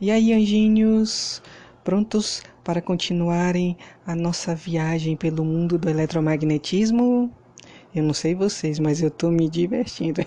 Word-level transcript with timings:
E 0.00 0.12
aí, 0.12 0.32
anjinhos, 0.32 1.42
prontos 1.82 2.40
para 2.62 2.80
continuarem 2.80 3.76
a 4.06 4.14
nossa 4.14 4.54
viagem 4.54 5.16
pelo 5.16 5.44
mundo 5.44 5.76
do 5.76 5.90
eletromagnetismo? 5.90 7.34
Eu 7.92 8.04
não 8.04 8.14
sei 8.14 8.32
vocês, 8.32 8.78
mas 8.78 9.02
eu 9.02 9.08
estou 9.08 9.32
me 9.32 9.48
divertindo. 9.50 10.20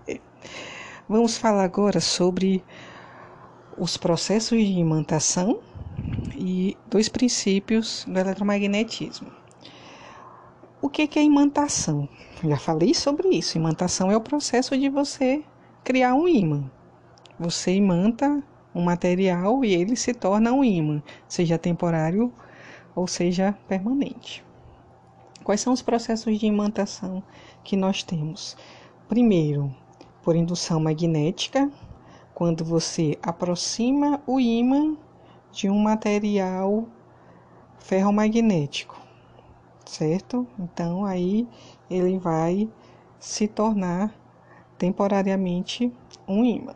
Vamos 1.08 1.38
falar 1.38 1.64
agora 1.64 2.00
sobre 2.00 2.62
os 3.78 3.96
processos 3.96 4.58
de 4.58 4.72
imantação 4.72 5.58
e 6.34 6.76
dois 6.86 7.08
princípios 7.08 8.04
do 8.06 8.18
eletromagnetismo. 8.18 9.32
O 10.82 10.90
que 10.90 11.18
é 11.18 11.22
imantação? 11.22 12.06
Já 12.44 12.58
falei 12.58 12.92
sobre 12.92 13.28
isso. 13.30 13.56
Imantação 13.56 14.10
é 14.10 14.16
o 14.18 14.20
processo 14.20 14.76
de 14.76 14.90
você 14.90 15.42
criar 15.82 16.14
um 16.14 16.28
ímã. 16.28 16.70
Você 17.38 17.74
imanta 17.74 18.44
um 18.76 18.82
material 18.82 19.64
e 19.64 19.72
ele 19.72 19.96
se 19.96 20.12
torna 20.12 20.52
um 20.52 20.62
ímã, 20.62 21.02
seja 21.26 21.56
temporário 21.56 22.30
ou 22.94 23.06
seja 23.06 23.56
permanente. 23.66 24.44
Quais 25.42 25.62
são 25.62 25.72
os 25.72 25.80
processos 25.80 26.38
de 26.38 26.44
imantação 26.44 27.22
que 27.64 27.74
nós 27.74 28.02
temos? 28.02 28.54
Primeiro, 29.08 29.74
por 30.22 30.36
indução 30.36 30.78
magnética, 30.78 31.70
quando 32.34 32.66
você 32.66 33.18
aproxima 33.22 34.20
o 34.26 34.38
ímã 34.38 34.94
de 35.50 35.70
um 35.70 35.78
material 35.78 36.86
ferromagnético, 37.78 39.00
certo? 39.86 40.46
Então 40.58 41.06
aí 41.06 41.48
ele 41.88 42.18
vai 42.18 42.68
se 43.18 43.48
tornar 43.48 44.14
temporariamente 44.76 45.90
um 46.28 46.44
ímã. 46.44 46.74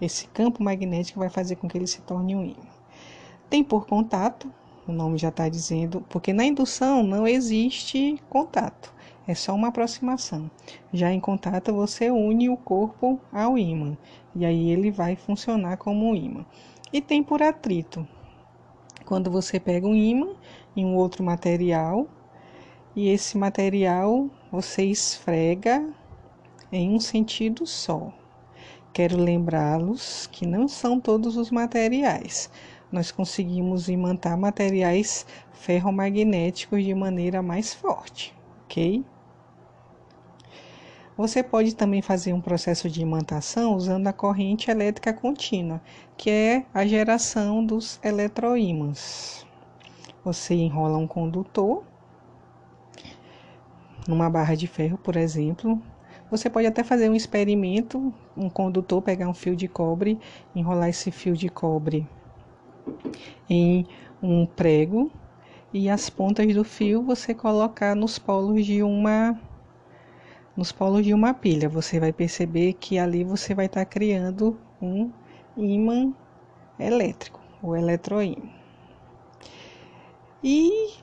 Esse 0.00 0.28
campo 0.28 0.62
magnético 0.62 1.18
vai 1.18 1.28
fazer 1.28 1.56
com 1.56 1.68
que 1.68 1.76
ele 1.76 1.86
se 1.86 2.00
torne 2.02 2.36
um 2.36 2.44
ímã. 2.44 2.66
Tem 3.50 3.64
por 3.64 3.86
contato, 3.86 4.52
o 4.86 4.92
nome 4.92 5.18
já 5.18 5.28
está 5.28 5.48
dizendo, 5.48 6.04
porque 6.08 6.32
na 6.32 6.44
indução 6.44 7.02
não 7.02 7.26
existe 7.26 8.22
contato, 8.28 8.94
é 9.26 9.34
só 9.34 9.54
uma 9.54 9.68
aproximação. 9.68 10.50
Já 10.92 11.12
em 11.12 11.18
contato, 11.18 11.72
você 11.72 12.10
une 12.10 12.48
o 12.48 12.56
corpo 12.56 13.20
ao 13.32 13.58
ímã, 13.58 13.96
e 14.34 14.44
aí 14.44 14.70
ele 14.70 14.90
vai 14.90 15.16
funcionar 15.16 15.76
como 15.78 16.08
um 16.08 16.14
ímã. 16.14 16.46
E 16.92 17.00
tem 17.00 17.22
por 17.22 17.42
atrito, 17.42 18.06
quando 19.04 19.30
você 19.30 19.58
pega 19.58 19.86
um 19.86 19.94
ímã 19.94 20.28
em 20.76 20.84
um 20.84 20.94
outro 20.94 21.24
material, 21.24 22.06
e 22.94 23.08
esse 23.08 23.36
material 23.36 24.30
você 24.50 24.84
esfrega 24.84 25.88
em 26.70 26.90
um 26.94 27.00
sentido 27.00 27.66
só. 27.66 28.12
Quero 28.92 29.16
lembrá-los 29.16 30.26
que 30.32 30.46
não 30.46 30.66
são 30.66 31.00
todos 31.00 31.36
os 31.36 31.50
materiais. 31.50 32.50
Nós 32.90 33.10
conseguimos 33.10 33.88
imantar 33.88 34.36
materiais 34.36 35.26
ferromagnéticos 35.52 36.82
de 36.82 36.94
maneira 36.94 37.42
mais 37.42 37.74
forte, 37.74 38.34
ok? 38.64 39.04
Você 41.16 41.42
pode 41.42 41.74
também 41.74 42.00
fazer 42.00 42.32
um 42.32 42.40
processo 42.40 42.88
de 42.88 43.02
imantação 43.02 43.74
usando 43.74 44.06
a 44.06 44.12
corrente 44.12 44.70
elétrica 44.70 45.12
contínua, 45.12 45.82
que 46.16 46.30
é 46.30 46.64
a 46.72 46.86
geração 46.86 47.64
dos 47.64 47.98
eletroímãs. 48.04 49.44
Você 50.24 50.54
enrola 50.54 50.96
um 50.96 51.08
condutor 51.08 51.82
numa 54.06 54.30
barra 54.30 54.54
de 54.54 54.66
ferro, 54.66 54.96
por 54.96 55.16
exemplo, 55.16 55.82
você 56.30 56.50
pode 56.50 56.66
até 56.66 56.82
fazer 56.84 57.08
um 57.08 57.14
experimento, 57.14 58.12
um 58.36 58.50
condutor 58.50 59.02
pegar 59.02 59.28
um 59.28 59.34
fio 59.34 59.56
de 59.56 59.66
cobre, 59.66 60.18
enrolar 60.54 60.88
esse 60.88 61.10
fio 61.10 61.34
de 61.34 61.48
cobre 61.48 62.06
em 63.48 63.86
um 64.22 64.46
prego 64.46 65.10
e 65.72 65.88
as 65.88 66.10
pontas 66.10 66.52
do 66.54 66.64
fio 66.64 67.02
você 67.02 67.34
colocar 67.34 67.94
nos 67.94 68.18
polos 68.18 68.64
de 68.64 68.82
uma 68.82 69.38
nos 70.56 70.72
polos 70.72 71.04
de 71.04 71.14
uma 71.14 71.32
pilha. 71.32 71.68
Você 71.68 72.00
vai 72.00 72.12
perceber 72.12 72.72
que 72.74 72.98
ali 72.98 73.22
você 73.22 73.54
vai 73.54 73.66
estar 73.66 73.84
tá 73.84 73.86
criando 73.86 74.58
um 74.82 75.10
ímã 75.56 76.12
elétrico, 76.78 77.40
o 77.62 77.76
eletroímã. 77.76 78.50
E 80.42 80.94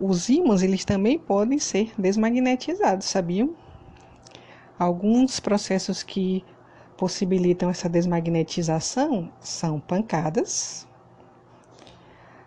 os 0.00 0.28
ímãs 0.28 0.62
eles 0.62 0.84
também 0.84 1.18
podem 1.18 1.58
ser 1.58 1.92
desmagnetizados, 1.98 3.06
sabiam? 3.06 3.54
Alguns 4.78 5.40
processos 5.40 6.02
que 6.02 6.44
possibilitam 6.98 7.70
essa 7.70 7.88
desmagnetização 7.88 9.32
são 9.40 9.80
pancadas, 9.80 10.86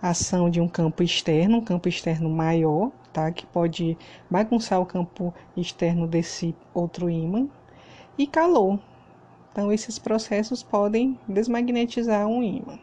ação 0.00 0.48
de 0.48 0.58
um 0.58 0.66
campo 0.66 1.02
externo, 1.02 1.58
um 1.58 1.64
campo 1.64 1.86
externo 1.86 2.30
maior, 2.30 2.90
tá? 3.12 3.30
que 3.30 3.44
pode 3.46 3.98
bagunçar 4.30 4.80
o 4.80 4.86
campo 4.86 5.34
externo 5.54 6.06
desse 6.06 6.56
outro 6.72 7.10
ímã, 7.10 7.46
e 8.16 8.26
calor. 8.26 8.78
Então, 9.52 9.70
esses 9.70 9.98
processos 9.98 10.62
podem 10.62 11.18
desmagnetizar 11.28 12.26
um 12.26 12.42
ímã. 12.42 12.78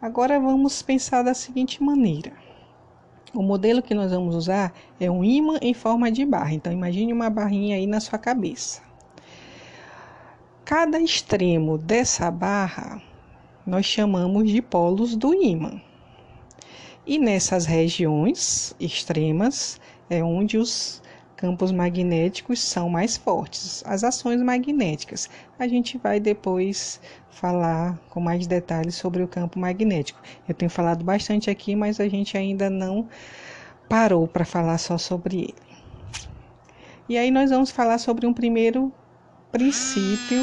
Agora, 0.00 0.38
vamos 0.38 0.80
pensar 0.80 1.22
da 1.22 1.34
seguinte 1.34 1.82
maneira. 1.82 2.45
O 3.36 3.42
modelo 3.42 3.82
que 3.82 3.94
nós 3.94 4.10
vamos 4.12 4.34
usar 4.34 4.72
é 4.98 5.10
um 5.10 5.22
ímã 5.22 5.58
em 5.60 5.74
forma 5.74 6.10
de 6.10 6.24
barra. 6.24 6.54
Então, 6.54 6.72
imagine 6.72 7.12
uma 7.12 7.28
barrinha 7.28 7.76
aí 7.76 7.86
na 7.86 8.00
sua 8.00 8.18
cabeça. 8.18 8.80
Cada 10.64 10.98
extremo 10.98 11.76
dessa 11.76 12.30
barra 12.30 13.00
nós 13.66 13.84
chamamos 13.84 14.50
de 14.50 14.62
polos 14.62 15.14
do 15.14 15.34
ímã. 15.34 15.78
E 17.06 17.18
nessas 17.18 17.66
regiões 17.66 18.74
extremas 18.80 19.78
é 20.08 20.24
onde 20.24 20.56
os 20.56 21.02
campos 21.36 21.70
magnéticos 21.70 22.60
são 22.60 22.88
mais 22.88 23.16
fortes, 23.16 23.84
as 23.86 24.02
ações 24.02 24.40
magnéticas. 24.40 25.28
A 25.58 25.68
gente 25.68 25.98
vai 25.98 26.18
depois 26.18 27.00
falar 27.30 27.98
com 28.08 28.20
mais 28.20 28.46
detalhes 28.46 28.94
sobre 28.94 29.22
o 29.22 29.28
campo 29.28 29.58
magnético. 29.58 30.20
Eu 30.48 30.54
tenho 30.54 30.70
falado 30.70 31.04
bastante 31.04 31.50
aqui, 31.50 31.76
mas 31.76 32.00
a 32.00 32.08
gente 32.08 32.36
ainda 32.36 32.70
não 32.70 33.06
parou 33.88 34.26
para 34.26 34.44
falar 34.44 34.78
só 34.78 34.96
sobre 34.96 35.36
ele. 35.36 35.54
E 37.08 37.16
aí 37.16 37.30
nós 37.30 37.50
vamos 37.50 37.70
falar 37.70 37.98
sobre 37.98 38.26
um 38.26 38.32
primeiro 38.32 38.92
princípio 39.52 40.42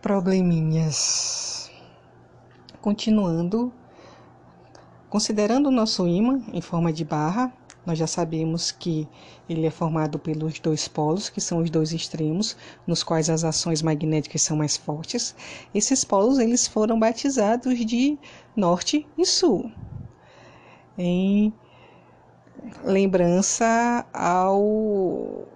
probleminhas. 0.00 1.70
Continuando, 2.80 3.72
considerando 5.08 5.66
o 5.66 5.72
nosso 5.72 6.06
ímã 6.06 6.42
em 6.52 6.60
forma 6.60 6.92
de 6.92 7.04
barra, 7.04 7.52
nós 7.86 7.98
já 7.98 8.06
sabemos 8.06 8.70
que 8.70 9.08
ele 9.48 9.66
é 9.66 9.70
formado 9.70 10.18
pelos 10.18 10.60
dois 10.60 10.86
polos, 10.86 11.30
que 11.30 11.40
são 11.40 11.58
os 11.62 11.70
dois 11.70 11.92
extremos, 11.92 12.56
nos 12.86 13.02
quais 13.02 13.30
as 13.30 13.44
ações 13.44 13.80
magnéticas 13.80 14.42
são 14.42 14.58
mais 14.58 14.76
fortes. 14.76 15.34
Esses 15.74 16.04
polos 16.04 16.38
eles 16.38 16.66
foram 16.66 16.98
batizados 16.98 17.78
de 17.86 18.18
norte 18.54 19.06
e 19.16 19.24
sul, 19.24 19.72
em 20.98 21.52
lembrança 22.84 24.04
ao 24.12 25.46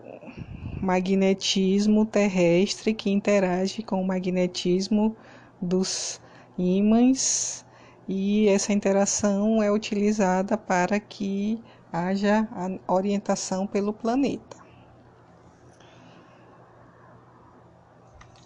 magnetismo 0.80 2.06
terrestre 2.06 2.94
que 2.94 3.10
interage 3.10 3.82
com 3.82 4.00
o 4.00 4.06
magnetismo 4.06 5.14
dos 5.60 6.20
ímãs 6.58 7.64
e 8.08 8.48
essa 8.48 8.72
interação 8.72 9.62
é 9.62 9.70
utilizada 9.70 10.58
para 10.58 10.98
que 10.98 11.62
haja 11.92 12.48
a 12.52 12.92
orientação 12.92 13.66
pelo 13.66 13.92
planeta. 13.92 14.62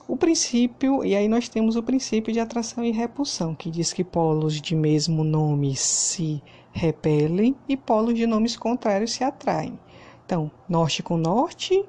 O 0.08 0.16
princípio, 0.16 1.04
e 1.04 1.16
aí 1.16 1.26
nós 1.26 1.48
temos 1.48 1.74
o 1.74 1.82
princípio 1.82 2.32
de 2.32 2.38
atração 2.38 2.84
e 2.84 2.92
repulsão, 2.92 3.56
que 3.56 3.70
diz 3.70 3.92
que 3.92 4.04
polos 4.04 4.60
de 4.60 4.74
mesmo 4.74 5.24
nome 5.24 5.74
se 5.74 6.40
repelem 6.70 7.56
e 7.68 7.76
polos 7.76 8.14
de 8.14 8.24
nomes 8.24 8.56
contrários 8.56 9.12
se 9.12 9.24
atraem. 9.24 9.78
Então, 10.24 10.50
norte 10.68 11.02
com 11.02 11.16
norte, 11.16 11.84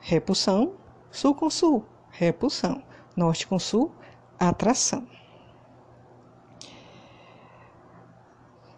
repulsão, 0.00 0.72
sul 1.12 1.34
com 1.34 1.48
sul, 1.48 1.84
repulsão, 2.10 2.82
norte 3.16 3.46
com 3.46 3.58
sul, 3.58 3.92
atração. 4.38 5.06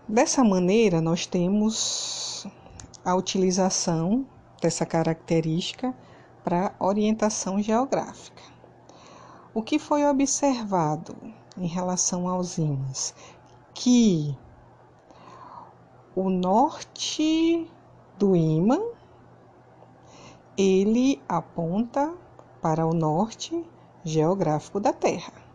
Dessa 0.09 0.45
maneira, 0.45 1.01
nós 1.01 1.27
temos 1.27 2.47
a 3.05 3.17
utilização 3.17 4.25
dessa 4.63 4.87
característica 4.87 5.93
para 6.45 6.73
orientação 6.79 7.61
geográfica. 7.61 8.41
O 9.53 9.65
que 9.65 9.81
foi 9.81 10.07
observado 10.07 11.17
em 11.59 11.67
relação 11.67 12.29
aos 12.29 12.57
ímãs? 12.57 13.13
Que 13.75 14.33
o 16.15 16.31
norte 16.31 17.69
do 18.17 18.37
ímã 18.37 18.79
ele 20.57 21.21
aponta 21.29 22.15
para 22.63 22.87
o 22.87 22.95
norte 22.95 23.61
geográfico 24.05 24.79
da 24.79 24.93
Terra. 24.93 25.46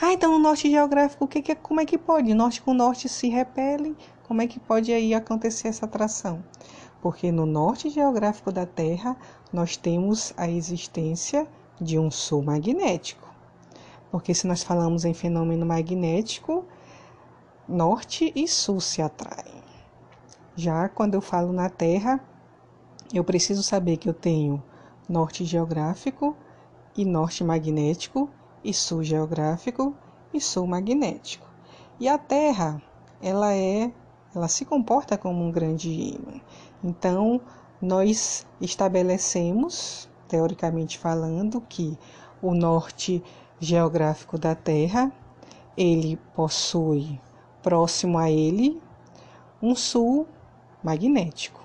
Ah, 0.00 0.12
então 0.12 0.34
o 0.34 0.38
norte 0.38 0.70
geográfico, 0.70 1.24
o 1.24 1.28
que, 1.28 1.42
que 1.42 1.54
como 1.54 1.80
é 1.80 1.86
que 1.86 1.96
pode? 1.96 2.34
Norte 2.34 2.60
com 2.60 2.74
norte 2.74 3.08
se 3.08 3.28
repelem? 3.28 3.96
Como 4.26 4.42
é 4.42 4.46
que 4.46 4.60
pode 4.60 4.92
aí 4.92 5.14
acontecer 5.14 5.68
essa 5.68 5.86
atração? 5.86 6.42
Porque 7.00 7.32
no 7.32 7.46
norte 7.46 7.90
geográfico 7.90 8.52
da 8.52 8.66
Terra 8.66 9.16
nós 9.52 9.76
temos 9.76 10.32
a 10.36 10.48
existência 10.48 11.46
de 11.80 11.98
um 11.98 12.10
sul 12.10 12.42
magnético. 12.42 13.28
Porque 14.10 14.34
se 14.34 14.46
nós 14.46 14.62
falamos 14.62 15.04
em 15.04 15.14
fenômeno 15.14 15.64
magnético, 15.66 16.64
norte 17.68 18.32
e 18.34 18.46
sul 18.46 18.80
se 18.80 19.00
atraem. 19.00 19.62
Já 20.54 20.88
quando 20.88 21.14
eu 21.14 21.20
falo 21.20 21.52
na 21.52 21.70
Terra, 21.70 22.20
eu 23.12 23.24
preciso 23.24 23.62
saber 23.62 23.96
que 23.96 24.08
eu 24.08 24.14
tenho 24.14 24.62
norte 25.08 25.44
geográfico 25.44 26.36
e 26.96 27.04
norte 27.04 27.42
magnético 27.42 28.28
e 28.64 28.72
sul 28.72 29.02
geográfico 29.02 29.94
e 30.32 30.40
sul 30.40 30.66
magnético. 30.66 31.46
E 32.00 32.08
a 32.08 32.18
Terra, 32.18 32.82
ela 33.20 33.54
é, 33.54 33.92
ela 34.34 34.48
se 34.48 34.64
comporta 34.64 35.16
como 35.16 35.44
um 35.44 35.50
grande 35.50 35.90
ímã. 35.90 36.40
Então, 36.82 37.40
nós 37.80 38.46
estabelecemos, 38.60 40.08
teoricamente 40.28 40.98
falando, 40.98 41.60
que 41.60 41.98
o 42.40 42.54
norte 42.54 43.22
geográfico 43.60 44.38
da 44.38 44.54
Terra, 44.54 45.12
ele 45.76 46.16
possui 46.34 47.20
próximo 47.62 48.18
a 48.18 48.30
ele 48.30 48.80
um 49.60 49.74
sul 49.74 50.26
magnético. 50.82 51.62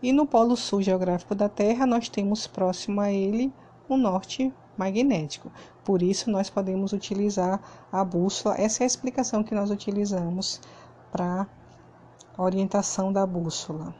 E 0.00 0.12
no 0.12 0.24
polo 0.24 0.56
sul 0.56 0.80
geográfico 0.80 1.34
da 1.34 1.48
Terra, 1.48 1.84
nós 1.84 2.08
temos 2.08 2.46
próximo 2.46 3.00
a 3.00 3.10
ele 3.10 3.52
o 3.88 3.96
norte 3.96 4.44
magnético. 4.44 4.67
Por 5.84 6.02
isso, 6.02 6.30
nós 6.30 6.48
podemos 6.48 6.92
utilizar 6.92 7.60
a 7.90 8.04
bússola. 8.04 8.54
Essa 8.56 8.82
é 8.82 8.84
a 8.84 8.86
explicação 8.86 9.42
que 9.42 9.54
nós 9.54 9.70
utilizamos 9.70 10.60
para 11.10 11.46
orientação 12.36 13.12
da 13.12 13.26
bússola. 13.26 13.94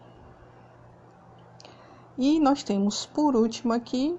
E 2.16 2.38
nós 2.40 2.62
temos, 2.62 3.06
por 3.06 3.34
último, 3.34 3.72
aqui 3.72 4.18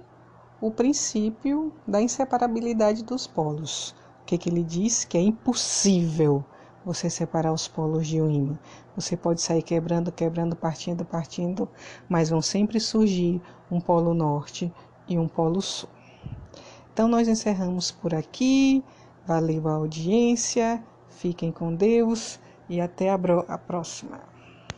o 0.62 0.72
princípio 0.72 1.72
da 1.88 2.02
inseparabilidade 2.02 3.04
dos 3.04 3.26
polos. 3.26 3.96
O 4.22 4.26
que, 4.26 4.38
que 4.38 4.50
ele 4.50 4.64
diz? 4.64 5.06
Que 5.06 5.18
é 5.18 5.22
impossível 5.22 6.44
você 6.86 7.10
separar 7.10 7.54
os 7.54 7.68
polos 7.68 8.08
de 8.08 8.22
um 8.22 8.30
ímã. 8.30 8.60
Você 8.96 9.16
pode 9.16 9.42
sair 9.42 9.62
quebrando, 9.62 10.12
quebrando, 10.12 10.56
partindo, 10.56 11.06
partindo, 11.06 11.70
mas 12.08 12.30
vão 12.30 12.42
sempre 12.42 12.80
surgir 12.80 13.42
um 13.72 13.80
polo 13.80 14.14
norte 14.14 14.74
e 15.08 15.18
um 15.18 15.28
polo 15.28 15.62
sul. 15.62 15.90
Então 17.00 17.08
nós 17.08 17.30
encerramos 17.30 17.92
por 17.92 18.14
aqui. 18.14 18.84
Valeu 19.26 19.70
a 19.70 19.76
audiência. 19.76 20.84
Fiquem 21.08 21.50
com 21.50 21.74
Deus 21.74 22.42
e 22.68 22.82
até 22.82 23.10
a 23.10 23.58
próxima. 23.58 24.20